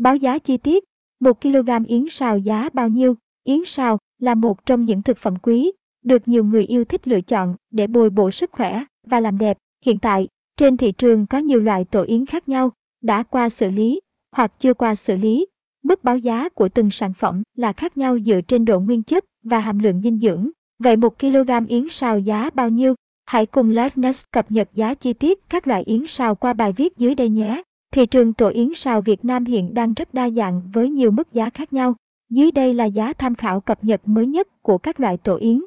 Báo 0.00 0.16
giá 0.16 0.38
chi 0.38 0.56
tiết, 0.56 0.84
1 1.20 1.40
kg 1.40 1.84
yến 1.86 2.04
xào 2.10 2.38
giá 2.38 2.68
bao 2.72 2.88
nhiêu? 2.88 3.14
Yến 3.44 3.58
xào 3.66 3.98
là 4.18 4.34
một 4.34 4.66
trong 4.66 4.84
những 4.84 5.02
thực 5.02 5.18
phẩm 5.18 5.36
quý, 5.42 5.72
được 6.04 6.28
nhiều 6.28 6.44
người 6.44 6.64
yêu 6.64 6.84
thích 6.84 7.08
lựa 7.08 7.20
chọn 7.20 7.56
để 7.70 7.86
bồi 7.86 8.10
bổ 8.10 8.30
sức 8.30 8.50
khỏe 8.52 8.84
và 9.06 9.20
làm 9.20 9.38
đẹp. 9.38 9.58
Hiện 9.84 9.98
tại, 9.98 10.28
trên 10.56 10.76
thị 10.76 10.92
trường 10.92 11.26
có 11.26 11.38
nhiều 11.38 11.60
loại 11.60 11.84
tổ 11.84 12.02
yến 12.02 12.26
khác 12.26 12.48
nhau, 12.48 12.72
đã 13.02 13.22
qua 13.22 13.48
xử 13.48 13.70
lý 13.70 14.00
hoặc 14.32 14.52
chưa 14.58 14.74
qua 14.74 14.94
xử 14.94 15.16
lý. 15.16 15.46
Mức 15.82 16.04
báo 16.04 16.18
giá 16.18 16.48
của 16.48 16.68
từng 16.68 16.90
sản 16.90 17.12
phẩm 17.14 17.42
là 17.56 17.72
khác 17.72 17.96
nhau 17.96 18.18
dựa 18.18 18.40
trên 18.40 18.64
độ 18.64 18.80
nguyên 18.80 19.02
chất 19.02 19.24
và 19.42 19.58
hàm 19.58 19.78
lượng 19.78 20.00
dinh 20.00 20.18
dưỡng. 20.18 20.50
Vậy 20.78 20.96
1 20.96 21.18
kg 21.18 21.66
yến 21.68 21.86
xào 21.90 22.18
giá 22.18 22.50
bao 22.54 22.70
nhiêu? 22.70 22.94
Hãy 23.26 23.46
cùng 23.46 23.70
Livenex 23.70 24.24
cập 24.32 24.50
nhật 24.50 24.68
giá 24.74 24.94
chi 24.94 25.12
tiết 25.12 25.38
các 25.48 25.68
loại 25.68 25.82
yến 25.82 26.06
xào 26.06 26.34
qua 26.34 26.52
bài 26.52 26.72
viết 26.72 26.96
dưới 26.96 27.14
đây 27.14 27.28
nhé. 27.28 27.62
Thị 27.94 28.06
trường 28.06 28.32
tổ 28.32 28.48
yến 28.48 28.74
sào 28.74 29.00
Việt 29.00 29.24
Nam 29.24 29.44
hiện 29.44 29.74
đang 29.74 29.94
rất 29.94 30.14
đa 30.14 30.30
dạng 30.30 30.62
với 30.72 30.90
nhiều 30.90 31.10
mức 31.10 31.32
giá 31.32 31.50
khác 31.50 31.72
nhau. 31.72 31.94
Dưới 32.28 32.50
đây 32.50 32.74
là 32.74 32.84
giá 32.84 33.12
tham 33.12 33.34
khảo 33.34 33.60
cập 33.60 33.84
nhật 33.84 34.00
mới 34.04 34.26
nhất 34.26 34.62
của 34.62 34.78
các 34.78 35.00
loại 35.00 35.16
tổ 35.16 35.36
yến. 35.36 35.60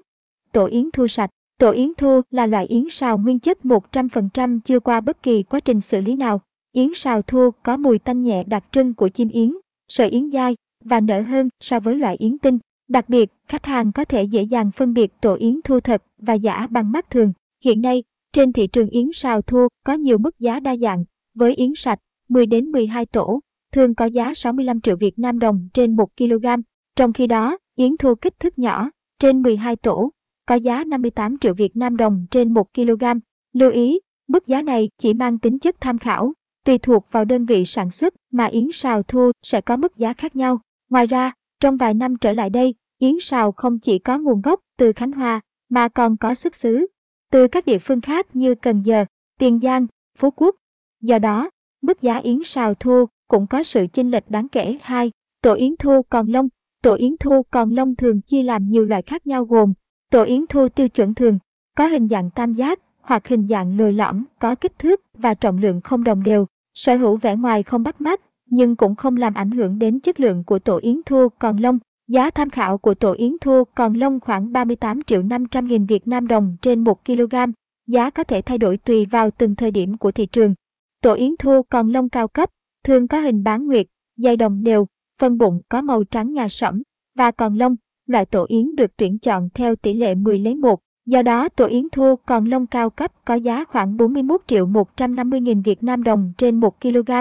Tổ 0.51 0.65
yến 0.65 0.89
thu 0.93 1.07
sạch 1.07 1.29
Tổ 1.57 1.71
yến 1.71 1.91
thu 1.97 2.21
là 2.31 2.45
loại 2.45 2.65
yến 2.65 2.83
sào 2.91 3.17
nguyên 3.17 3.39
chất 3.39 3.57
100% 3.63 4.59
chưa 4.59 4.79
qua 4.79 5.01
bất 5.01 5.23
kỳ 5.23 5.43
quá 5.43 5.59
trình 5.59 5.81
xử 5.81 6.01
lý 6.01 6.15
nào. 6.15 6.41
Yến 6.71 6.89
sào 6.95 7.21
thu 7.21 7.51
có 7.63 7.77
mùi 7.77 7.99
tanh 7.99 8.23
nhẹ 8.23 8.43
đặc 8.43 8.63
trưng 8.71 8.93
của 8.93 9.07
chim 9.07 9.29
yến, 9.29 9.53
sợi 9.87 10.09
yến 10.09 10.31
dai 10.31 10.55
và 10.83 10.99
nở 10.99 11.21
hơn 11.21 11.49
so 11.59 11.79
với 11.79 11.95
loại 11.95 12.15
yến 12.19 12.37
tinh. 12.37 12.59
Đặc 12.87 13.09
biệt, 13.09 13.31
khách 13.47 13.65
hàng 13.65 13.91
có 13.91 14.05
thể 14.05 14.23
dễ 14.23 14.41
dàng 14.41 14.71
phân 14.71 14.93
biệt 14.93 15.11
tổ 15.21 15.35
yến 15.35 15.59
thu 15.63 15.79
thật 15.79 16.03
và 16.17 16.33
giả 16.33 16.67
bằng 16.69 16.91
mắt 16.91 17.09
thường. 17.09 17.33
Hiện 17.63 17.81
nay, 17.81 18.03
trên 18.33 18.53
thị 18.53 18.67
trường 18.67 18.89
yến 18.89 19.09
sào 19.13 19.41
thu 19.41 19.67
có 19.85 19.93
nhiều 19.93 20.17
mức 20.17 20.39
giá 20.39 20.59
đa 20.59 20.75
dạng, 20.75 21.03
với 21.35 21.55
yến 21.55 21.73
sạch 21.75 21.99
10 22.29 22.45
đến 22.45 22.65
12 22.65 23.05
tổ, 23.05 23.39
thường 23.71 23.95
có 23.95 24.05
giá 24.05 24.33
65 24.33 24.81
triệu 24.81 24.95
Việt 24.95 25.19
Nam 25.19 25.39
đồng 25.39 25.69
trên 25.73 25.95
1 25.95 26.17
kg. 26.17 26.45
Trong 26.95 27.13
khi 27.13 27.27
đó, 27.27 27.57
yến 27.75 27.97
thô 27.97 28.15
kích 28.15 28.39
thước 28.39 28.59
nhỏ, 28.59 28.89
trên 29.19 29.41
12 29.41 29.75
tổ, 29.75 30.11
có 30.45 30.55
giá 30.55 30.83
58 30.83 31.37
triệu 31.37 31.53
Việt 31.53 31.75
Nam 31.75 31.97
đồng 31.97 32.25
trên 32.31 32.53
1 32.53 32.73
kg. 32.73 33.03
Lưu 33.53 33.71
ý, 33.71 33.99
mức 34.27 34.47
giá 34.47 34.61
này 34.61 34.89
chỉ 34.97 35.13
mang 35.13 35.39
tính 35.39 35.59
chất 35.59 35.75
tham 35.81 35.97
khảo, 35.97 36.33
tùy 36.65 36.77
thuộc 36.77 37.07
vào 37.11 37.25
đơn 37.25 37.45
vị 37.45 37.65
sản 37.65 37.91
xuất 37.91 38.13
mà 38.31 38.45
yến 38.45 38.67
xào 38.73 39.03
thua 39.03 39.31
sẽ 39.41 39.61
có 39.61 39.77
mức 39.77 39.97
giá 39.97 40.13
khác 40.13 40.35
nhau. 40.35 40.59
Ngoài 40.89 41.07
ra, 41.07 41.31
trong 41.59 41.77
vài 41.77 41.93
năm 41.93 42.17
trở 42.17 42.33
lại 42.33 42.49
đây, 42.49 42.75
yến 42.99 43.15
xào 43.21 43.51
không 43.51 43.79
chỉ 43.79 43.99
có 43.99 44.17
nguồn 44.19 44.41
gốc 44.41 44.59
từ 44.77 44.93
Khánh 44.93 45.11
Hòa 45.11 45.41
mà 45.69 45.87
còn 45.87 46.17
có 46.17 46.35
xuất 46.35 46.55
xứ 46.55 46.87
từ 47.31 47.47
các 47.47 47.65
địa 47.65 47.77
phương 47.77 48.01
khác 48.01 48.35
như 48.35 48.55
Cần 48.55 48.81
Giờ, 48.81 49.05
Tiền 49.39 49.59
Giang, 49.59 49.87
Phú 50.17 50.31
Quốc. 50.31 50.55
Do 51.01 51.19
đó, 51.19 51.49
mức 51.83 52.01
giá 52.01 52.17
yến 52.17 52.39
xào 52.45 52.73
thua 52.73 53.05
cũng 53.27 53.47
có 53.47 53.63
sự 53.63 53.87
chênh 53.93 54.11
lệch 54.11 54.29
đáng 54.29 54.47
kể. 54.47 54.77
Hai, 54.81 55.11
Tổ 55.41 55.53
yến 55.53 55.75
thua 55.79 56.01
còn 56.01 56.27
lông 56.27 56.47
Tổ 56.83 56.95
yến 56.95 57.17
thua 57.19 57.41
còn 57.51 57.75
lông 57.75 57.95
thường 57.95 58.21
chia 58.21 58.43
làm 58.43 58.67
nhiều 58.67 58.85
loại 58.85 59.01
khác 59.01 59.27
nhau 59.27 59.43
gồm 59.43 59.73
Tổ 60.11 60.23
yến 60.23 60.47
thua 60.47 60.69
tiêu 60.69 60.89
chuẩn 60.89 61.13
thường, 61.13 61.39
có 61.77 61.87
hình 61.87 62.07
dạng 62.07 62.29
tam 62.29 62.53
giác 62.53 62.79
hoặc 63.01 63.27
hình 63.27 63.47
dạng 63.47 63.77
lồi 63.77 63.93
lõm, 63.93 64.23
có 64.39 64.55
kích 64.55 64.79
thước 64.79 65.01
và 65.17 65.33
trọng 65.33 65.57
lượng 65.57 65.81
không 65.81 66.03
đồng 66.03 66.23
đều, 66.23 66.47
sở 66.73 66.95
hữu 66.95 67.17
vẻ 67.17 67.35
ngoài 67.35 67.63
không 67.63 67.83
bắt 67.83 68.01
mắt, 68.01 68.21
nhưng 68.49 68.75
cũng 68.75 68.95
không 68.95 69.17
làm 69.17 69.33
ảnh 69.33 69.51
hưởng 69.51 69.79
đến 69.79 69.99
chất 69.99 70.19
lượng 70.19 70.43
của 70.43 70.59
tổ 70.59 70.77
yến 70.77 71.01
thua 71.05 71.29
còn 71.29 71.57
lông. 71.57 71.79
Giá 72.07 72.29
tham 72.29 72.49
khảo 72.49 72.77
của 72.77 72.93
tổ 72.93 73.13
yến 73.13 73.37
thua 73.41 73.63
còn 73.63 73.93
lông 73.93 74.19
khoảng 74.19 74.51
38 74.51 75.03
triệu 75.03 75.21
500 75.21 75.67
nghìn 75.67 75.85
Việt 75.85 76.07
Nam 76.07 76.27
đồng 76.27 76.57
trên 76.61 76.83
1 76.83 77.05
kg. 77.05 77.35
Giá 77.87 78.09
có 78.09 78.23
thể 78.23 78.41
thay 78.41 78.57
đổi 78.57 78.77
tùy 78.77 79.05
vào 79.05 79.31
từng 79.31 79.55
thời 79.55 79.71
điểm 79.71 79.97
của 79.97 80.11
thị 80.11 80.25
trường. 80.25 80.53
Tổ 81.03 81.13
yến 81.13 81.35
thu 81.39 81.61
còn 81.69 81.89
lông 81.89 82.09
cao 82.09 82.27
cấp, 82.27 82.49
thường 82.83 83.07
có 83.07 83.19
hình 83.19 83.43
bán 83.43 83.67
nguyệt, 83.67 83.87
dây 84.17 84.37
đồng 84.37 84.63
đều, 84.63 84.87
phân 85.21 85.37
bụng 85.37 85.61
có 85.69 85.81
màu 85.81 86.03
trắng 86.03 86.33
ngà 86.33 86.47
sẫm 86.47 86.81
và 87.15 87.31
còn 87.31 87.57
lông 87.57 87.75
loại 88.05 88.25
tổ 88.25 88.45
yến 88.49 88.75
được 88.75 88.91
tuyển 88.97 89.19
chọn 89.19 89.49
theo 89.53 89.75
tỷ 89.75 89.93
lệ 89.93 90.15
10 90.15 90.39
lấy 90.39 90.55
1. 90.55 90.79
Do 91.05 91.21
đó 91.21 91.49
tổ 91.49 91.65
yến 91.65 91.87
thu 91.91 92.15
còn 92.15 92.45
lông 92.45 92.67
cao 92.67 92.89
cấp 92.89 93.11
có 93.25 93.35
giá 93.35 93.63
khoảng 93.63 93.97
41 93.97 94.41
triệu 94.47 94.65
150 94.65 95.41
nghìn 95.41 95.61
Việt 95.61 95.83
Nam 95.83 96.03
đồng 96.03 96.33
trên 96.37 96.59
1 96.59 96.81
kg. 96.81 97.11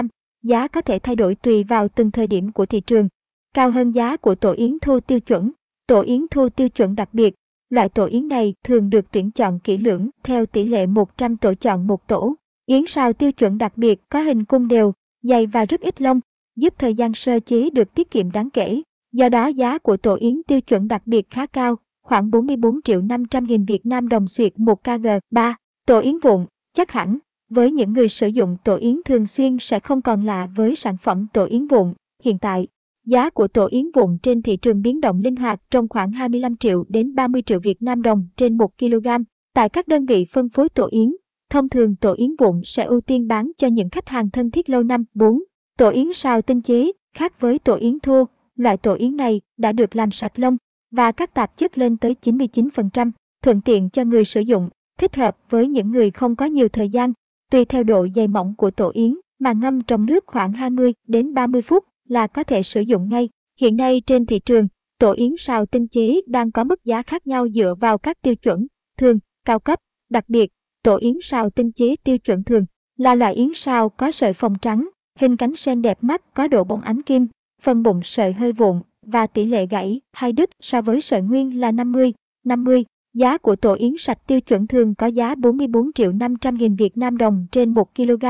Giá 0.43 0.67
có 0.67 0.81
thể 0.81 0.99
thay 0.99 1.15
đổi 1.15 1.35
tùy 1.35 1.63
vào 1.63 1.87
từng 1.87 2.11
thời 2.11 2.27
điểm 2.27 2.51
của 2.51 2.65
thị 2.65 2.81
trường. 2.81 3.07
Cao 3.53 3.71
hơn 3.71 3.91
giá 3.91 4.17
của 4.17 4.35
tổ 4.35 4.51
yến 4.51 4.77
thu 4.81 4.99
tiêu 4.99 5.19
chuẩn. 5.19 5.51
Tổ 5.87 6.01
yến 6.01 6.25
thu 6.31 6.49
tiêu 6.49 6.69
chuẩn 6.69 6.95
đặc 6.95 7.09
biệt. 7.13 7.35
Loại 7.69 7.89
tổ 7.89 8.05
yến 8.05 8.27
này 8.27 8.53
thường 8.63 8.89
được 8.89 9.05
tuyển 9.11 9.31
chọn 9.31 9.59
kỹ 9.59 9.77
lưỡng 9.77 10.09
theo 10.23 10.45
tỷ 10.45 10.65
lệ 10.65 10.85
100 10.85 11.37
tổ 11.37 11.53
chọn 11.53 11.87
một 11.87 12.07
tổ. 12.07 12.35
Yến 12.65 12.83
sào 12.87 13.13
tiêu 13.13 13.31
chuẩn 13.31 13.57
đặc 13.57 13.77
biệt 13.77 14.01
có 14.09 14.21
hình 14.21 14.45
cung 14.45 14.67
đều, 14.67 14.93
dày 15.21 15.45
và 15.45 15.65
rất 15.65 15.81
ít 15.81 16.01
lông, 16.01 16.19
giúp 16.55 16.73
thời 16.77 16.93
gian 16.93 17.13
sơ 17.13 17.39
chế 17.39 17.69
được 17.69 17.93
tiết 17.93 18.11
kiệm 18.11 18.31
đáng 18.31 18.49
kể. 18.49 18.81
Do 19.11 19.29
đó 19.29 19.47
giá 19.47 19.77
của 19.77 19.97
tổ 19.97 20.15
yến 20.15 20.41
tiêu 20.47 20.61
chuẩn 20.61 20.87
đặc 20.87 21.01
biệt 21.05 21.29
khá 21.29 21.45
cao, 21.45 21.75
khoảng 22.01 22.31
44 22.31 22.81
triệu 22.81 23.01
500 23.01 23.43
nghìn 23.43 23.65
Việt 23.65 23.85
Nam 23.85 24.07
đồng 24.07 24.27
xuyệt 24.27 24.59
1 24.59 24.83
kg. 24.83 25.07
3. 25.31 25.55
Tổ 25.85 25.99
yến 25.99 26.19
vụn, 26.19 26.45
chắc 26.73 26.91
hẳn, 26.91 27.17
với 27.49 27.71
những 27.71 27.93
người 27.93 28.09
sử 28.09 28.27
dụng 28.27 28.57
tổ 28.63 28.75
yến 28.75 29.01
thường 29.05 29.27
xuyên 29.27 29.57
sẽ 29.59 29.79
không 29.79 30.01
còn 30.01 30.25
lạ 30.25 30.47
với 30.55 30.75
sản 30.75 30.97
phẩm 31.03 31.27
tổ 31.33 31.45
yến 31.45 31.67
vụn. 31.67 31.93
Hiện 32.23 32.37
tại, 32.39 32.67
giá 33.05 33.29
của 33.29 33.47
tổ 33.47 33.67
yến 33.71 33.91
vụn 33.91 34.17
trên 34.17 34.41
thị 34.41 34.57
trường 34.57 34.81
biến 34.81 35.01
động 35.01 35.21
linh 35.21 35.35
hoạt 35.35 35.61
trong 35.71 35.87
khoảng 35.87 36.11
25 36.11 36.57
triệu 36.57 36.85
đến 36.89 37.15
30 37.15 37.41
triệu 37.41 37.59
Việt 37.59 37.81
Nam 37.81 38.01
đồng 38.01 38.27
trên 38.35 38.57
1 38.57 38.77
kg. 38.77 39.07
Tại 39.53 39.69
các 39.69 39.87
đơn 39.87 40.05
vị 40.05 40.25
phân 40.25 40.49
phối 40.49 40.69
tổ 40.69 40.87
yến, 40.91 41.15
thông 41.53 41.69
thường 41.69 41.95
tổ 41.95 42.13
yến 42.13 42.35
vụn 42.35 42.61
sẽ 42.65 42.83
ưu 42.83 43.01
tiên 43.01 43.27
bán 43.27 43.51
cho 43.57 43.67
những 43.67 43.89
khách 43.89 44.09
hàng 44.09 44.29
thân 44.29 44.51
thiết 44.51 44.69
lâu 44.69 44.83
năm. 44.83 45.03
4. 45.13 45.43
Tổ 45.77 45.89
yến 45.89 46.13
sao 46.13 46.41
tinh 46.41 46.61
chế, 46.61 46.91
khác 47.13 47.41
với 47.41 47.59
tổ 47.59 47.75
yến 47.75 47.99
thô, 47.99 48.27
loại 48.55 48.77
tổ 48.77 48.93
yến 48.93 49.17
này 49.17 49.41
đã 49.57 49.71
được 49.71 49.95
làm 49.95 50.11
sạch 50.11 50.39
lông 50.39 50.57
và 50.91 51.11
các 51.11 51.33
tạp 51.33 51.57
chất 51.57 51.77
lên 51.77 51.97
tới 51.97 52.15
99%, 52.21 53.11
thuận 53.41 53.61
tiện 53.61 53.89
cho 53.89 54.03
người 54.03 54.25
sử 54.25 54.41
dụng, 54.41 54.69
thích 54.97 55.15
hợp 55.15 55.37
với 55.49 55.67
những 55.67 55.91
người 55.91 56.11
không 56.11 56.35
có 56.35 56.45
nhiều 56.45 56.69
thời 56.69 56.89
gian. 56.89 57.13
Tùy 57.51 57.65
theo 57.65 57.83
độ 57.83 58.07
dày 58.15 58.27
mỏng 58.27 58.53
của 58.57 58.71
tổ 58.71 58.91
yến 58.93 59.15
mà 59.39 59.53
ngâm 59.53 59.81
trong 59.81 60.05
nước 60.05 60.23
khoảng 60.27 60.53
20 60.53 60.93
đến 61.07 61.33
30 61.33 61.61
phút 61.61 61.83
là 62.07 62.27
có 62.27 62.43
thể 62.43 62.63
sử 62.63 62.81
dụng 62.81 63.09
ngay. 63.09 63.29
Hiện 63.59 63.77
nay 63.77 64.01
trên 64.05 64.25
thị 64.25 64.39
trường, 64.39 64.67
tổ 64.99 65.11
yến 65.11 65.33
sao 65.37 65.65
tinh 65.65 65.87
chế 65.87 66.21
đang 66.27 66.51
có 66.51 66.63
mức 66.63 66.85
giá 66.85 67.01
khác 67.01 67.27
nhau 67.27 67.49
dựa 67.49 67.75
vào 67.79 67.97
các 67.97 68.21
tiêu 68.21 68.35
chuẩn 68.35 68.67
thường, 68.97 69.19
cao 69.45 69.59
cấp, 69.59 69.79
đặc 70.09 70.25
biệt. 70.27 70.51
Tổ 70.83 70.97
yến 70.97 71.17
sao 71.21 71.49
tinh 71.49 71.71
chế 71.71 71.95
tiêu 72.03 72.17
chuẩn 72.17 72.43
thường 72.43 72.65
là 72.97 73.15
loại 73.15 73.33
yến 73.33 73.49
sao 73.55 73.89
có 73.89 74.11
sợi 74.11 74.33
phồng 74.33 74.59
trắng, 74.59 74.89
hình 75.19 75.37
cánh 75.37 75.55
sen 75.55 75.81
đẹp 75.81 75.97
mắt 76.01 76.33
có 76.33 76.47
độ 76.47 76.63
bóng 76.63 76.81
ánh 76.81 77.01
kim, 77.01 77.27
phần 77.61 77.83
bụng 77.83 77.99
sợi 78.03 78.33
hơi 78.33 78.51
vụn 78.51 78.81
và 79.01 79.27
tỷ 79.27 79.45
lệ 79.45 79.65
gãy 79.65 80.01
hay 80.11 80.31
đứt 80.31 80.49
so 80.59 80.81
với 80.81 81.01
sợi 81.01 81.21
nguyên 81.21 81.59
là 81.59 81.71
50, 81.71 82.13
50. 82.45 82.85
Giá 83.13 83.37
của 83.37 83.55
tổ 83.55 83.73
yến 83.73 83.93
sạch 83.97 84.27
tiêu 84.27 84.41
chuẩn 84.41 84.67
thường 84.67 84.95
có 84.95 85.07
giá 85.07 85.35
44 85.35 85.93
triệu 85.93 86.11
500 86.11 86.55
nghìn 86.55 86.75
Việt 86.75 86.97
Nam 86.97 87.17
đồng 87.17 87.47
trên 87.51 87.73
1 87.73 87.95
kg. 87.95 88.25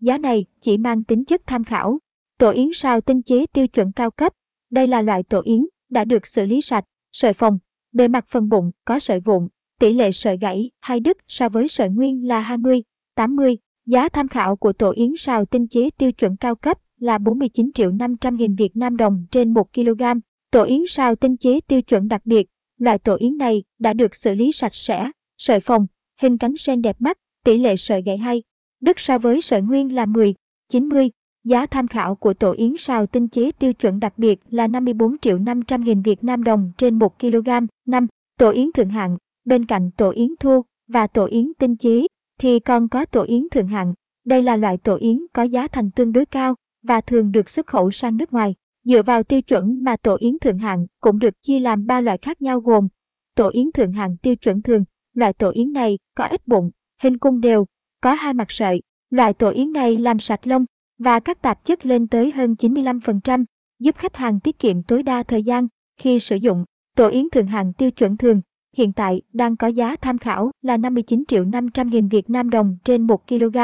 Giá 0.00 0.18
này 0.18 0.44
chỉ 0.60 0.78
mang 0.78 1.04
tính 1.04 1.24
chất 1.24 1.42
tham 1.46 1.64
khảo. 1.64 1.98
Tổ 2.38 2.50
yến 2.50 2.68
sao 2.74 3.00
tinh 3.00 3.22
chế 3.22 3.46
tiêu 3.46 3.66
chuẩn 3.66 3.92
cao 3.92 4.10
cấp. 4.10 4.32
Đây 4.70 4.86
là 4.86 5.02
loại 5.02 5.22
tổ 5.22 5.42
yến 5.44 5.66
đã 5.90 6.04
được 6.04 6.26
xử 6.26 6.46
lý 6.46 6.60
sạch, 6.60 6.84
sợi 7.12 7.32
phồng, 7.32 7.58
bề 7.92 8.08
mặt 8.08 8.24
phần 8.28 8.48
bụng 8.48 8.70
có 8.84 8.98
sợi 8.98 9.20
vụn, 9.20 9.48
tỷ 9.78 9.92
lệ 9.92 10.12
sợi 10.12 10.38
gãy 10.38 10.70
hay 10.80 11.00
đứt 11.00 11.18
so 11.28 11.48
với 11.48 11.68
sợi 11.68 11.88
nguyên 11.88 12.28
là 12.28 12.40
20, 12.40 12.82
80. 13.14 13.56
Giá 13.86 14.08
tham 14.08 14.28
khảo 14.28 14.56
của 14.56 14.72
tổ 14.72 14.90
yến 14.90 15.12
xào 15.18 15.44
tinh 15.44 15.66
chế 15.66 15.90
tiêu 15.90 16.12
chuẩn 16.12 16.36
cao 16.36 16.54
cấp 16.54 16.78
là 17.00 17.18
49 17.18 17.72
triệu 17.72 17.90
500 17.90 18.36
nghìn 18.36 18.54
Việt 18.54 18.76
Nam 18.76 18.96
đồng 18.96 19.26
trên 19.30 19.54
1 19.54 19.74
kg. 19.74 20.02
Tổ 20.50 20.62
yến 20.62 20.80
xào 20.88 21.16
tinh 21.16 21.36
chế 21.36 21.60
tiêu 21.60 21.82
chuẩn 21.82 22.08
đặc 22.08 22.22
biệt, 22.24 22.46
loại 22.78 22.98
tổ 22.98 23.16
yến 23.16 23.38
này 23.38 23.62
đã 23.78 23.92
được 23.92 24.14
xử 24.14 24.34
lý 24.34 24.52
sạch 24.52 24.74
sẽ, 24.74 25.10
sợi 25.38 25.60
phồng, 25.60 25.86
hình 26.20 26.38
cánh 26.38 26.56
sen 26.56 26.82
đẹp 26.82 26.96
mắt, 26.98 27.18
tỷ 27.44 27.58
lệ 27.58 27.76
sợi 27.76 28.02
gãy 28.02 28.18
hay, 28.18 28.42
đứt 28.80 29.00
so 29.00 29.18
với 29.18 29.40
sợi 29.40 29.62
nguyên 29.62 29.94
là 29.94 30.06
10, 30.06 30.34
90. 30.68 31.10
Giá 31.44 31.66
tham 31.66 31.88
khảo 31.88 32.14
của 32.14 32.34
tổ 32.34 32.52
yến 32.52 32.74
xào 32.78 33.06
tinh 33.06 33.28
chế 33.28 33.50
tiêu 33.52 33.72
chuẩn 33.72 34.00
đặc 34.00 34.18
biệt 34.18 34.40
là 34.50 34.66
54 34.66 35.18
triệu 35.18 35.38
500 35.38 35.84
nghìn 35.84 36.02
Việt 36.02 36.24
Nam 36.24 36.44
đồng 36.44 36.72
trên 36.76 36.98
1 36.98 37.18
kg. 37.18 37.48
5. 37.86 38.06
Tổ 38.38 38.50
yến 38.50 38.72
thượng 38.72 38.88
hạng, 38.88 39.16
bên 39.48 39.64
cạnh 39.64 39.90
tổ 39.90 40.10
yến 40.10 40.28
thu 40.40 40.62
và 40.88 41.06
tổ 41.06 41.24
yến 41.24 41.52
tinh 41.58 41.76
chế 41.76 42.06
thì 42.38 42.60
còn 42.60 42.88
có 42.88 43.04
tổ 43.04 43.22
yến 43.22 43.48
thượng 43.50 43.66
hạng. 43.66 43.94
Đây 44.24 44.42
là 44.42 44.56
loại 44.56 44.76
tổ 44.76 44.96
yến 44.96 45.26
có 45.32 45.42
giá 45.42 45.68
thành 45.68 45.90
tương 45.90 46.12
đối 46.12 46.26
cao, 46.26 46.54
và 46.82 47.00
thường 47.00 47.32
được 47.32 47.48
xuất 47.48 47.66
khẩu 47.66 47.90
sang 47.90 48.16
nước 48.16 48.32
ngoài. 48.32 48.54
Dựa 48.84 49.02
vào 49.02 49.22
tiêu 49.22 49.42
chuẩn 49.42 49.84
mà 49.84 49.96
tổ 49.96 50.16
yến 50.20 50.38
thượng 50.38 50.58
hạng 50.58 50.86
cũng 51.00 51.18
được 51.18 51.42
chia 51.42 51.60
làm 51.60 51.86
ba 51.86 52.00
loại 52.00 52.18
khác 52.18 52.42
nhau 52.42 52.60
gồm 52.60 52.88
tổ 53.34 53.48
yến 53.48 53.72
thượng 53.72 53.92
hạng 53.92 54.16
tiêu 54.16 54.36
chuẩn 54.36 54.62
thường, 54.62 54.84
loại 55.14 55.32
tổ 55.32 55.50
yến 55.50 55.72
này 55.72 55.98
có 56.14 56.24
ít 56.24 56.46
bụng, 56.46 56.70
hình 57.02 57.18
cung 57.18 57.40
đều, 57.40 57.66
có 58.00 58.14
hai 58.14 58.34
mặt 58.34 58.50
sợi. 58.50 58.82
Loại 59.10 59.34
tổ 59.34 59.50
yến 59.50 59.72
này 59.72 59.96
làm 59.96 60.18
sạch 60.18 60.46
lông 60.46 60.64
và 60.98 61.20
các 61.20 61.42
tạp 61.42 61.64
chất 61.64 61.86
lên 61.86 62.08
tới 62.08 62.30
hơn 62.30 62.54
95%, 62.58 63.44
giúp 63.78 63.96
khách 63.96 64.16
hàng 64.16 64.40
tiết 64.40 64.58
kiệm 64.58 64.82
tối 64.82 65.02
đa 65.02 65.22
thời 65.22 65.42
gian 65.42 65.66
khi 65.96 66.20
sử 66.20 66.36
dụng. 66.36 66.64
Tổ 66.96 67.08
yến 67.08 67.30
thượng 67.30 67.46
hạng 67.46 67.72
tiêu 67.72 67.90
chuẩn 67.90 68.16
thường 68.16 68.40
hiện 68.78 68.92
tại 68.92 69.22
đang 69.32 69.56
có 69.56 69.66
giá 69.66 69.96
tham 69.96 70.18
khảo 70.18 70.50
là 70.62 70.76
59 70.76 71.24
triệu 71.28 71.44
500 71.44 71.90
nghìn 71.90 72.08
Việt 72.08 72.30
Nam 72.30 72.50
đồng 72.50 72.76
trên 72.84 73.06
1 73.06 73.28
kg. 73.28 73.56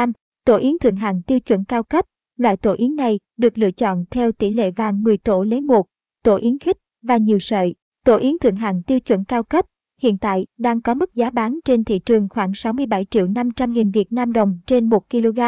Tổ 0.45 0.57
yến 0.57 0.79
thượng 0.79 0.95
hạng 0.95 1.21
tiêu 1.21 1.39
chuẩn 1.39 1.63
cao 1.63 1.83
cấp 1.83 2.05
Loại 2.37 2.57
tổ 2.57 2.73
yến 2.73 2.95
này 2.95 3.19
được 3.37 3.57
lựa 3.57 3.71
chọn 3.71 4.05
theo 4.09 4.31
tỷ 4.31 4.53
lệ 4.53 4.71
vàng 4.71 5.03
10 5.03 5.17
tổ 5.17 5.43
lấy 5.43 5.61
1, 5.61 5.85
tổ 6.23 6.35
yến 6.35 6.59
khích 6.59 6.77
và 7.01 7.17
nhiều 7.17 7.39
sợi. 7.39 7.75
Tổ 8.05 8.17
yến 8.17 8.39
thượng 8.39 8.55
hạng 8.55 8.83
tiêu 8.83 8.99
chuẩn 8.99 9.23
cao 9.23 9.43
cấp, 9.43 9.65
hiện 10.01 10.17
tại 10.17 10.45
đang 10.57 10.81
có 10.81 10.93
mức 10.93 11.15
giá 11.15 11.29
bán 11.29 11.59
trên 11.65 11.83
thị 11.83 11.99
trường 11.99 12.29
khoảng 12.29 12.53
67 12.53 13.05
triệu 13.05 13.27
500 13.27 13.73
nghìn 13.73 13.91
Việt 13.91 14.13
Nam 14.13 14.33
đồng 14.33 14.59
trên 14.65 14.89
1 14.89 15.09
kg. 15.09 15.39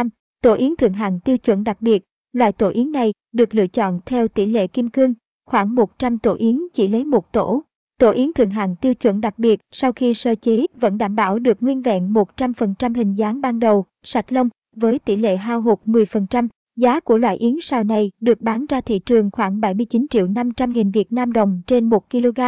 Tổ 0.42 0.54
yến 0.54 0.76
thượng 0.76 0.94
hạng 0.94 1.20
tiêu 1.20 1.38
chuẩn 1.38 1.64
đặc 1.64 1.82
biệt, 1.82 2.04
loại 2.34 2.52
tổ 2.52 2.70
yến 2.70 2.92
này 2.92 3.14
được 3.32 3.56
lựa 3.56 3.68
chọn 3.68 4.00
theo 4.06 4.28
tỷ 4.28 4.46
lệ 4.46 4.68
kim 4.68 4.90
cương, 4.90 5.14
khoảng 5.46 5.76
100 5.76 6.18
tổ 6.18 6.36
yến 6.36 6.60
chỉ 6.74 6.88
lấy 6.88 7.06
một 7.06 7.34
tổ. 7.34 7.64
Tổ 8.00 8.12
yến 8.12 8.34
thượng 8.34 8.50
hạng 8.50 8.76
tiêu 8.76 8.94
chuẩn 8.94 9.22
đặc 9.22 9.40
biệt 9.40 9.60
sau 9.72 9.92
khi 9.92 10.14
sơ 10.14 10.36
chế 10.36 10.66
vẫn 10.80 10.98
đảm 10.98 11.16
bảo 11.16 11.40
được 11.40 11.64
nguyên 11.64 11.82
vẹn 11.82 12.14
100% 12.14 12.96
hình 12.96 13.14
dáng 13.14 13.42
ban 13.42 13.60
đầu, 13.60 13.86
sạch 14.04 14.32
lông, 14.34 14.50
với 14.76 15.00
tỷ 15.00 15.16
lệ 15.16 15.38
hao 15.38 15.62
hụt 15.62 15.80
10%. 15.86 16.48
Giá 16.76 17.00
của 17.00 17.18
loại 17.18 17.38
yến 17.38 17.56
sao 17.62 17.84
này 17.84 18.12
được 18.20 18.42
bán 18.42 18.66
ra 18.66 18.82
thị 18.82 19.00
trường 19.00 19.32
khoảng 19.32 19.62
79 19.62 20.06
triệu 20.10 20.28
500 20.28 20.74
nghìn 20.74 20.92
Việt 20.92 21.12
Nam 21.12 21.34
đồng 21.34 21.62
trên 21.68 21.90
1 21.90 22.10
kg. 22.10 22.40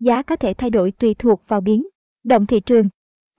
Giá 0.00 0.22
có 0.22 0.36
thể 0.36 0.54
thay 0.54 0.70
đổi 0.70 0.90
tùy 0.90 1.14
thuộc 1.14 1.42
vào 1.48 1.60
biến 1.60 1.86
động 2.24 2.46
thị 2.46 2.60
trường. 2.60 2.88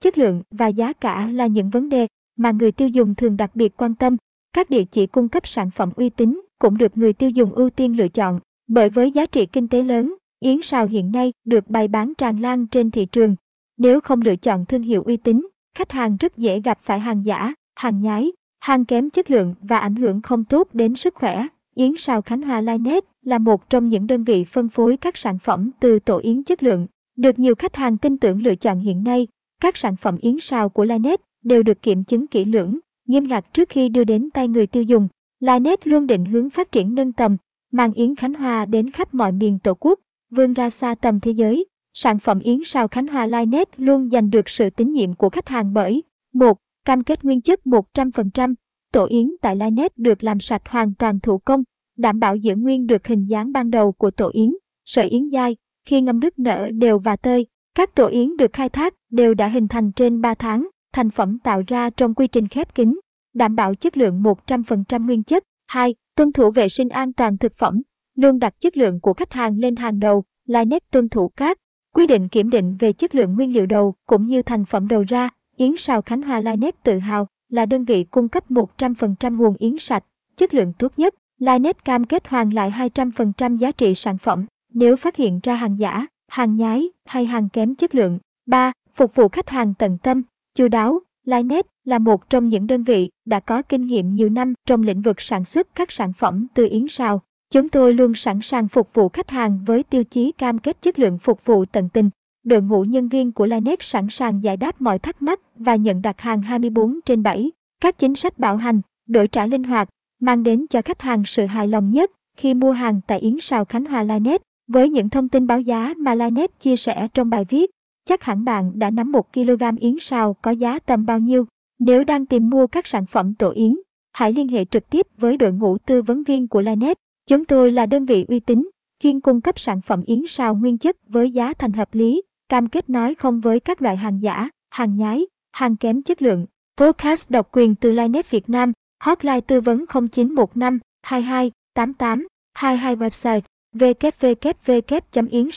Chất 0.00 0.18
lượng 0.18 0.42
và 0.50 0.68
giá 0.68 0.92
cả 0.92 1.26
là 1.32 1.46
những 1.46 1.70
vấn 1.70 1.88
đề 1.88 2.06
mà 2.36 2.50
người 2.50 2.72
tiêu 2.72 2.88
dùng 2.88 3.14
thường 3.14 3.36
đặc 3.36 3.56
biệt 3.56 3.76
quan 3.76 3.94
tâm. 3.94 4.16
Các 4.52 4.70
địa 4.70 4.84
chỉ 4.84 5.06
cung 5.06 5.28
cấp 5.28 5.46
sản 5.46 5.70
phẩm 5.70 5.90
uy 5.96 6.10
tín 6.10 6.40
cũng 6.58 6.78
được 6.78 6.96
người 6.96 7.12
tiêu 7.12 7.30
dùng 7.30 7.52
ưu 7.52 7.70
tiên 7.70 7.96
lựa 7.96 8.08
chọn, 8.08 8.40
bởi 8.68 8.90
với 8.90 9.10
giá 9.10 9.26
trị 9.26 9.46
kinh 9.46 9.68
tế 9.68 9.82
lớn, 9.82 10.14
yến 10.40 10.62
sào 10.62 10.86
hiện 10.86 11.12
nay 11.12 11.32
được 11.44 11.70
bày 11.70 11.88
bán 11.88 12.12
tràn 12.18 12.40
lan 12.40 12.66
trên 12.66 12.90
thị 12.90 13.06
trường. 13.06 13.36
Nếu 13.78 14.00
không 14.00 14.20
lựa 14.20 14.36
chọn 14.36 14.64
thương 14.66 14.82
hiệu 14.82 15.02
uy 15.02 15.16
tín, 15.16 15.46
khách 15.74 15.92
hàng 15.92 16.16
rất 16.16 16.36
dễ 16.36 16.60
gặp 16.60 16.78
phải 16.82 17.00
hàng 17.00 17.26
giả, 17.26 17.54
hàng 17.76 18.00
nhái, 18.00 18.32
hàng 18.60 18.84
kém 18.84 19.10
chất 19.10 19.30
lượng 19.30 19.54
và 19.60 19.78
ảnh 19.78 19.96
hưởng 19.96 20.22
không 20.22 20.44
tốt 20.44 20.68
đến 20.72 20.96
sức 20.96 21.14
khỏe. 21.14 21.46
Yến 21.74 21.96
Sào 21.96 22.22
Khánh 22.22 22.42
Hòa 22.42 22.60
Linet 22.60 23.04
là 23.22 23.38
một 23.38 23.70
trong 23.70 23.88
những 23.88 24.06
đơn 24.06 24.24
vị 24.24 24.44
phân 24.44 24.68
phối 24.68 24.96
các 24.96 25.16
sản 25.16 25.38
phẩm 25.38 25.70
từ 25.80 25.98
tổ 25.98 26.18
yến 26.18 26.44
chất 26.44 26.62
lượng, 26.62 26.86
được 27.16 27.38
nhiều 27.38 27.54
khách 27.54 27.76
hàng 27.76 27.98
tin 27.98 28.18
tưởng 28.18 28.42
lựa 28.42 28.54
chọn 28.54 28.80
hiện 28.80 29.04
nay. 29.04 29.26
Các 29.60 29.76
sản 29.76 29.96
phẩm 29.96 30.16
yến 30.20 30.36
sào 30.40 30.68
của 30.68 30.84
Linet 30.84 31.20
đều 31.44 31.62
được 31.62 31.82
kiểm 31.82 32.04
chứng 32.04 32.26
kỹ 32.26 32.44
lưỡng, 32.44 32.78
nghiêm 33.06 33.28
ngặt 33.28 33.52
trước 33.52 33.68
khi 33.68 33.88
đưa 33.88 34.04
đến 34.04 34.30
tay 34.30 34.48
người 34.48 34.66
tiêu 34.66 34.82
dùng. 34.82 35.08
Linet 35.40 35.86
luôn 35.86 36.06
định 36.06 36.24
hướng 36.24 36.50
phát 36.50 36.72
triển 36.72 36.94
nâng 36.94 37.12
tầm, 37.12 37.36
mang 37.72 37.92
yến 37.92 38.14
Khánh 38.14 38.34
Hòa 38.34 38.64
đến 38.64 38.90
khắp 38.90 39.14
mọi 39.14 39.32
miền 39.32 39.58
Tổ 39.58 39.74
quốc, 39.74 40.00
vươn 40.30 40.52
ra 40.52 40.70
xa 40.70 40.94
tầm 40.94 41.20
thế 41.20 41.30
giới. 41.30 41.66
Sản 41.92 42.18
phẩm 42.18 42.38
yến 42.38 42.58
sao 42.64 42.88
Khánh 42.88 43.06
Hòa 43.06 43.26
Linet 43.26 43.80
luôn 43.80 44.10
giành 44.10 44.30
được 44.30 44.48
sự 44.48 44.70
tín 44.70 44.92
nhiệm 44.92 45.14
của 45.14 45.30
khách 45.30 45.48
hàng 45.48 45.72
bởi 45.72 46.02
một 46.32 46.58
Cam 46.84 47.04
kết 47.04 47.24
nguyên 47.24 47.40
chất 47.40 47.60
100%, 47.64 48.54
tổ 48.92 49.06
yến 49.06 49.30
tại 49.42 49.56
Linet 49.56 49.98
được 49.98 50.24
làm 50.24 50.40
sạch 50.40 50.62
hoàn 50.68 50.94
toàn 50.94 51.20
thủ 51.20 51.38
công, 51.38 51.62
đảm 51.96 52.20
bảo 52.20 52.36
giữ 52.36 52.56
nguyên 52.56 52.86
được 52.86 53.06
hình 53.06 53.24
dáng 53.26 53.52
ban 53.52 53.70
đầu 53.70 53.92
của 53.92 54.10
tổ 54.10 54.30
yến, 54.32 54.50
sợi 54.84 55.08
yến 55.08 55.30
dai, 55.30 55.56
khi 55.84 56.00
ngâm 56.00 56.20
nước 56.20 56.38
nở 56.38 56.68
đều 56.72 56.98
và 56.98 57.16
tơi. 57.16 57.46
Các 57.74 57.94
tổ 57.94 58.06
yến 58.06 58.36
được 58.36 58.52
khai 58.52 58.68
thác 58.68 58.94
đều 59.10 59.34
đã 59.34 59.48
hình 59.48 59.68
thành 59.68 59.92
trên 59.92 60.20
3 60.20 60.34
tháng, 60.34 60.68
thành 60.92 61.10
phẩm 61.10 61.38
tạo 61.38 61.62
ra 61.66 61.90
trong 61.90 62.14
quy 62.14 62.26
trình 62.26 62.48
khép 62.48 62.74
kín, 62.74 63.00
đảm 63.34 63.56
bảo 63.56 63.74
chất 63.74 63.96
lượng 63.96 64.22
100% 64.22 65.06
nguyên 65.06 65.22
chất. 65.22 65.44
2. 65.66 65.94
Tuân 66.16 66.32
thủ 66.32 66.50
vệ 66.50 66.68
sinh 66.68 66.88
an 66.88 67.12
toàn 67.12 67.38
thực 67.38 67.54
phẩm, 67.54 67.82
luôn 68.16 68.38
đặt 68.38 68.60
chất 68.60 68.76
lượng 68.76 69.00
của 69.00 69.14
khách 69.14 69.32
hàng 69.32 69.58
lên 69.58 69.76
hàng 69.76 70.00
đầu, 70.00 70.24
Linet 70.46 70.90
tuân 70.90 71.08
thủ 71.08 71.28
các 71.28 71.58
quy 71.94 72.06
định 72.06 72.28
kiểm 72.28 72.50
định 72.50 72.76
về 72.76 72.92
chất 72.92 73.14
lượng 73.14 73.34
nguyên 73.34 73.52
liệu 73.52 73.66
đầu 73.66 73.94
cũng 74.06 74.26
như 74.26 74.42
thành 74.42 74.64
phẩm 74.64 74.88
đầu 74.88 75.04
ra, 75.08 75.28
Yến 75.56 75.76
Sào 75.76 76.02
Khánh 76.02 76.22
Hòa 76.22 76.40
Linet 76.40 76.82
tự 76.82 76.98
hào 76.98 77.28
là 77.48 77.66
đơn 77.66 77.84
vị 77.84 78.04
cung 78.04 78.28
cấp 78.28 78.50
100% 78.50 79.36
nguồn 79.36 79.56
yến 79.58 79.78
sạch, 79.78 80.04
chất 80.36 80.54
lượng 80.54 80.72
tốt 80.78 80.92
nhất. 80.96 81.14
Linet 81.38 81.84
cam 81.84 82.04
kết 82.04 82.28
hoàn 82.28 82.50
lại 82.50 82.70
200% 82.94 83.56
giá 83.56 83.72
trị 83.72 83.94
sản 83.94 84.18
phẩm 84.18 84.46
nếu 84.72 84.96
phát 84.96 85.16
hiện 85.16 85.40
ra 85.42 85.54
hàng 85.54 85.78
giả, 85.78 86.06
hàng 86.28 86.56
nhái 86.56 86.90
hay 87.04 87.26
hàng 87.26 87.48
kém 87.48 87.74
chất 87.74 87.94
lượng. 87.94 88.18
3. 88.46 88.72
Phục 88.94 89.14
vụ 89.14 89.28
khách 89.28 89.48
hàng 89.48 89.74
tận 89.78 89.98
tâm, 90.02 90.22
chu 90.54 90.68
đáo. 90.68 91.00
Linet 91.24 91.66
là 91.84 91.98
một 91.98 92.30
trong 92.30 92.48
những 92.48 92.66
đơn 92.66 92.82
vị 92.82 93.10
đã 93.24 93.40
có 93.40 93.62
kinh 93.62 93.86
nghiệm 93.86 94.12
nhiều 94.12 94.28
năm 94.28 94.54
trong 94.66 94.82
lĩnh 94.82 95.02
vực 95.02 95.20
sản 95.20 95.44
xuất 95.44 95.74
các 95.74 95.90
sản 95.92 96.12
phẩm 96.12 96.46
từ 96.54 96.68
yến 96.70 96.88
sào. 96.88 97.22
Chúng 97.56 97.68
tôi 97.68 97.94
luôn 97.94 98.14
sẵn 98.14 98.40
sàng 98.42 98.68
phục 98.68 98.94
vụ 98.94 99.08
khách 99.08 99.30
hàng 99.30 99.58
với 99.66 99.82
tiêu 99.82 100.04
chí 100.04 100.32
cam 100.32 100.58
kết 100.58 100.82
chất 100.82 100.98
lượng 100.98 101.18
phục 101.18 101.44
vụ 101.44 101.64
tận 101.64 101.88
tình, 101.88 102.10
đội 102.44 102.62
ngũ 102.62 102.82
nhân 102.82 103.08
viên 103.08 103.32
của 103.32 103.46
Linex 103.46 103.78
sẵn 103.80 104.06
sàng 104.10 104.42
giải 104.42 104.56
đáp 104.56 104.80
mọi 104.80 104.98
thắc 104.98 105.22
mắc 105.22 105.40
và 105.56 105.76
nhận 105.76 106.02
đặt 106.02 106.20
hàng 106.20 106.42
24 106.42 107.00
trên 107.04 107.22
7. 107.22 107.50
Các 107.80 107.98
chính 107.98 108.14
sách 108.14 108.38
bảo 108.38 108.56
hành, 108.56 108.80
đổi 109.08 109.28
trả 109.28 109.46
linh 109.46 109.64
hoạt, 109.64 109.88
mang 110.20 110.42
đến 110.42 110.66
cho 110.70 110.82
khách 110.82 111.02
hàng 111.02 111.22
sự 111.26 111.46
hài 111.46 111.68
lòng 111.68 111.90
nhất 111.90 112.10
khi 112.36 112.54
mua 112.54 112.72
hàng 112.72 113.00
tại 113.06 113.18
Yến 113.18 113.36
Sào 113.40 113.64
Khánh 113.64 113.84
Hòa 113.84 114.02
Linex. 114.02 114.40
Với 114.68 114.88
những 114.88 115.10
thông 115.10 115.28
tin 115.28 115.46
báo 115.46 115.60
giá 115.60 115.94
mà 115.96 116.14
Linex 116.14 116.50
chia 116.60 116.76
sẻ 116.76 117.08
trong 117.14 117.30
bài 117.30 117.44
viết, 117.48 117.70
chắc 118.04 118.22
hẳn 118.22 118.44
bạn 118.44 118.72
đã 118.74 118.90
nắm 118.90 119.12
1 119.12 119.32
kg 119.32 119.76
yến 119.80 119.96
sào 120.00 120.34
có 120.34 120.50
giá 120.50 120.78
tầm 120.78 121.06
bao 121.06 121.18
nhiêu. 121.18 121.46
Nếu 121.78 122.04
đang 122.04 122.26
tìm 122.26 122.50
mua 122.50 122.66
các 122.66 122.86
sản 122.86 123.06
phẩm 123.06 123.34
tổ 123.34 123.50
yến, 123.50 123.76
hãy 124.12 124.32
liên 124.32 124.48
hệ 124.48 124.64
trực 124.64 124.90
tiếp 124.90 125.06
với 125.18 125.36
đội 125.36 125.52
ngũ 125.52 125.78
tư 125.78 126.02
vấn 126.02 126.22
viên 126.22 126.48
của 126.48 126.60
Linex. 126.60 126.96
Chúng 127.26 127.44
tôi 127.44 127.72
là 127.72 127.86
đơn 127.86 128.06
vị 128.06 128.24
uy 128.28 128.40
tín, 128.40 128.70
chuyên 128.98 129.20
cung 129.20 129.40
cấp 129.40 129.58
sản 129.58 129.80
phẩm 129.80 130.02
yến 130.06 130.22
sào 130.28 130.54
nguyên 130.54 130.78
chất 130.78 130.96
với 131.08 131.30
giá 131.30 131.52
thành 131.52 131.72
hợp 131.72 131.94
lý 131.94 132.22
cam 132.48 132.68
kết 132.68 132.90
nói 132.90 133.14
không 133.14 133.40
với 133.40 133.60
các 133.60 133.82
loại 133.82 133.96
hàng 133.96 134.22
giả, 134.22 134.48
hàng 134.70 134.96
nhái, 134.96 135.26
hàng 135.52 135.76
kém 135.76 136.02
chất 136.02 136.22
lượng. 136.22 136.46
Podcast 136.76 137.30
độc 137.30 137.48
quyền 137.52 137.74
từ 137.74 137.92
Linet 137.92 138.30
Việt 138.30 138.48
Nam, 138.48 138.72
hotline 139.00 139.40
tư 139.40 139.60
vấn 139.60 139.84
0915 140.10 140.78
22 141.02 141.50
88 141.74 142.26
22 142.54 142.96
website 142.96 143.40
www.yến 143.74 145.48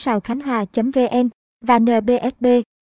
vn 0.92 1.28
và 1.60 1.78
NBSB 1.78 2.46